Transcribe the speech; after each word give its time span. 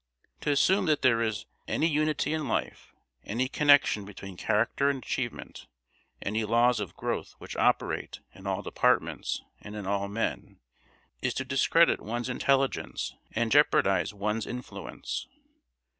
To 0.39 0.49
assume 0.49 0.87
that 0.87 1.03
there 1.03 1.21
is 1.21 1.45
any 1.67 1.85
unity 1.85 2.33
in 2.33 2.47
life, 2.47 2.91
any 3.23 3.47
connection 3.47 4.03
between 4.03 4.35
character 4.35 4.89
and 4.89 5.03
achievement, 5.03 5.67
any 6.23 6.43
laws 6.43 6.79
of 6.79 6.95
growth 6.97 7.33
which 7.37 7.55
operate 7.55 8.19
in 8.33 8.47
all 8.47 8.63
departments 8.63 9.43
and 9.61 9.75
in 9.75 9.85
all 9.85 10.07
men, 10.07 10.59
is 11.21 11.35
to 11.35 11.45
discredit 11.45 12.01
one's 12.01 12.29
intelligence 12.29 13.13
and 13.33 13.51
jeopardise 13.51 14.11
one's 14.11 14.47
influence. 14.47 15.27